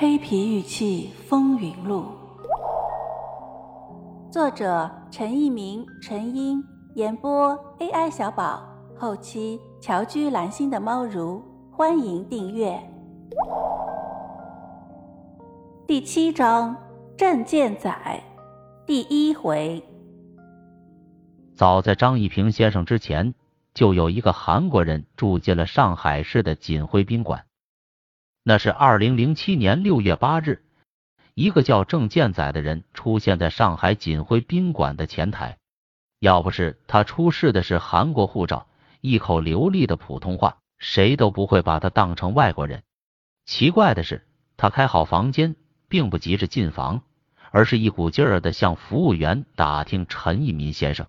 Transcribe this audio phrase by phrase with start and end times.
[0.00, 2.04] 黑皮玉器风云录》，
[4.32, 6.62] 作者陈一鸣、陈英，
[6.94, 8.62] 演播 AI 小宝，
[8.96, 11.42] 后期乔居蓝心的猫如，
[11.72, 12.80] 欢迎订阅。
[15.84, 16.76] 第七章
[17.16, 18.22] 镇剑仔，
[18.86, 19.82] 第一回。
[21.56, 23.34] 早在张一平先生之前，
[23.74, 27.47] 就有一个韩国人住进了上海市的锦辉宾馆。
[28.48, 30.62] 那是二零零七年六月八日，
[31.34, 35.58] 一个叫郑建仔的人出现在上海锦辉宾馆的前台。
[36.18, 38.66] 要不是他出示的是韩国护照，
[39.02, 42.84] 一口流利的普通话，谁都不会把他当成外国人。
[43.44, 45.54] 奇怪的是，他开好房间，
[45.86, 47.02] 并不急着进房，
[47.50, 51.06] 而是一股劲儿的向服务员打听陈一民先生。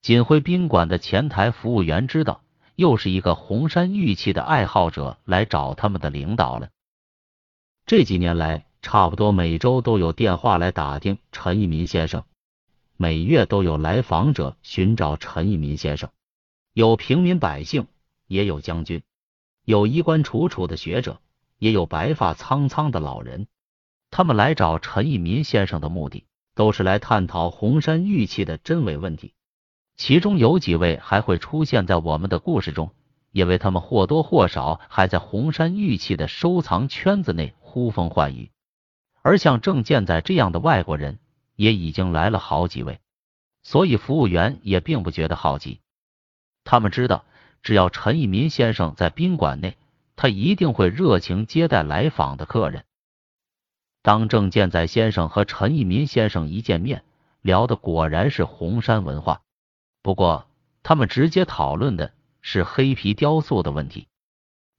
[0.00, 2.40] 锦辉宾馆的前台服务员知道。
[2.78, 6.68] 又是一个红山玉器的爱好者来找他们的领导了。
[7.86, 12.22] 这几年来，差不多每周都有电话来打听陈一民先生，
[12.96, 16.10] 每月都有来访者寻找陈一民先生，
[16.72, 17.88] 有平民百姓，
[18.28, 19.02] 也有将军，
[19.64, 21.20] 有衣冠楚楚的学者，
[21.58, 23.48] 也有白发苍苍的老人。
[24.12, 29.34] 他们来找陈一民先生的目的，都是来探讨红山玉器的真伪问题。
[29.98, 32.92] 其中有几位还会出现在我们的故事中，
[33.32, 38.52] 因为他们或多或少还在红山玉器的收藏圈子内呼风唤雨。
[39.22, 41.18] 而像郑健在这样的外国人
[41.56, 43.00] 也已经来了好几位，
[43.64, 45.80] 所以服务员也并不觉得好奇。
[46.62, 47.24] 他们知道，
[47.60, 49.76] 只要陈一民先生在宾馆内，
[50.14, 52.84] 他一定会热情接待来访的客人。
[54.00, 57.02] 当郑健在先生和陈一民先生一见面，
[57.42, 59.42] 聊的果然是红山文化。
[60.02, 60.46] 不过，
[60.82, 64.06] 他们直接讨论的是黑皮雕塑的问题。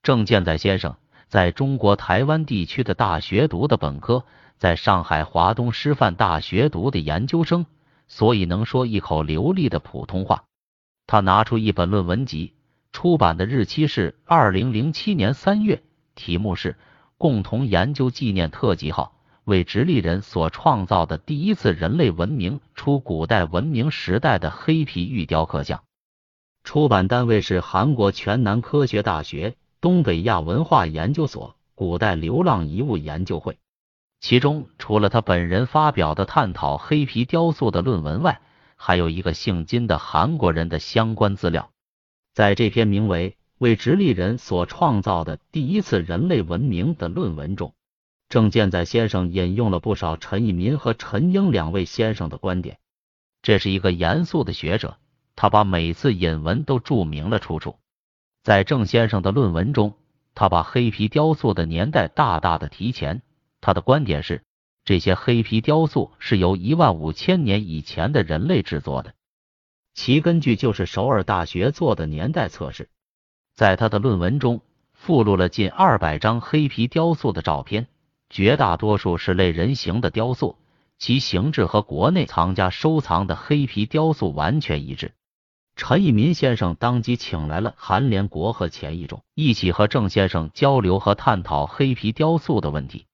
[0.02, 0.95] 郑建载先生
[1.28, 4.26] 在中国台湾地区的大学读的本科，
[4.58, 7.66] 在上海华东师范大学读的研究生，
[8.08, 10.45] 所以能说一口流利的普通话。
[11.05, 12.54] 他拿出一本论文集，
[12.92, 15.83] 出版的日期是二零零七年三月，
[16.15, 16.73] 题目是
[17.17, 19.15] 《共同研究纪念特辑号》。
[19.49, 25.83] 为直立人所创造的第一次人类文明出古代文明时代的黑皮玉雕刻像，
[26.64, 33.58] 出版单位是韩国全南科学大学东北亚文化研究所古代流浪遗物研究会。
[34.21, 38.42] 其中除了他本人发表的探讨黑皮雕塑的论文外，
[38.76, 41.71] 还有一个姓金的韩国人的相关资料。
[42.33, 47.73] 在这篇名为《为直立人所创造的第一次人类文明》的论文中。
[48.30, 52.78] 郑建载先生引用了不少陈一民和陈英两位先生的观点。
[53.42, 54.98] 这是一个严肃的学者，
[55.36, 57.80] 他把每次引文都注明了出处。
[58.44, 59.95] 在郑先生的论文中，
[60.36, 63.23] 他把黑皮雕塑的年代大大的提前。
[63.62, 64.44] 他的观点是，
[64.86, 69.16] 这些黑皮雕塑是由一万五千年以前的人类制作的，
[69.95, 72.89] 其根据就是首尔大学做的年代测试。
[73.56, 74.62] 在他的论文中，
[74.94, 77.88] 附录了近二百张黑皮雕塑的照片。
[78.30, 80.58] 绝大多数是类人形的雕塑，
[80.98, 85.14] 其形制和国内藏家收藏的黑皮雕塑完全一致。
[85.76, 93.06] 陈一民先生当即请来了韩连国和钱一中，一起和郑先生交流和探讨黑皮雕塑的问题。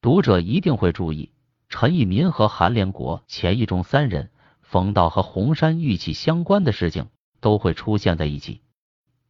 [0.00, 1.32] 读者一定会注意，
[1.68, 4.30] 陈一民和韩连国、钱一中三人
[4.60, 7.06] 逢到和红山玉器相关的事情，
[7.40, 8.60] 都会出现在一起，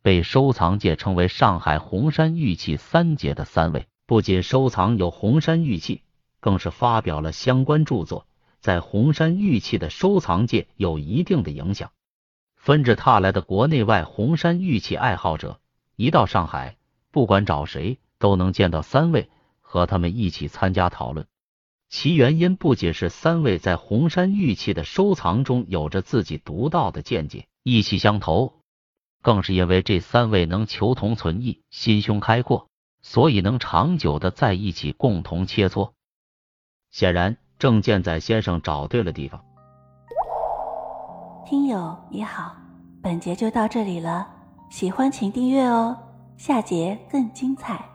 [0.02, 3.86] 被收藏界称为“上海红山玉器三杰”的三位。
[4.06, 6.02] 不仅收藏有红山玉器，
[6.40, 8.26] 更是发表了相关著作，
[8.60, 11.90] 在红山玉器的收藏界有一定的影响。
[12.56, 15.60] 纷至沓来的国内外红山玉器爱好者，
[15.96, 16.76] 一到上海，
[17.10, 19.30] 不管找谁都能见到三位，
[19.60, 21.26] 和他们一起参加讨论。
[21.88, 28.60] 其原因不仅是三位在红山玉器的收藏中有着自己独到的见解，意气相投，
[29.22, 32.68] 更是因为这三位能求同存异，心胸开阔。
[33.02, 35.90] 所以能长久的在一起共同切磋。
[36.90, 39.44] 显然，郑建仔先生找对了地方。
[41.44, 42.56] 听友你好，
[43.02, 44.26] 本节就到这里了，
[44.70, 45.96] 喜欢请订阅哦，
[46.36, 47.91] 下节更精彩。